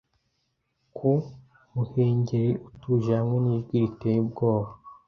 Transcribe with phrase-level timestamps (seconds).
[0.95, 1.11] Ku
[1.73, 4.69] muhengeri utuje hamwe n'ijwi riteye ubwoba